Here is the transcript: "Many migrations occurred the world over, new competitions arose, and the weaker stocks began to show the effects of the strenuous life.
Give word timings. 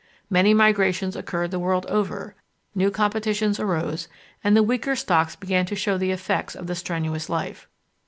"Many 0.31 0.55
migrations 0.55 1.15
occurred 1.15 1.51
the 1.51 1.59
world 1.59 1.85
over, 1.85 2.33
new 2.73 2.89
competitions 2.89 3.59
arose, 3.59 4.07
and 4.43 4.57
the 4.57 4.63
weaker 4.63 4.95
stocks 4.95 5.35
began 5.35 5.67
to 5.67 5.75
show 5.75 5.95
the 5.99 6.09
effects 6.09 6.55
of 6.55 6.65
the 6.65 6.73
strenuous 6.73 7.29
life. 7.29 7.67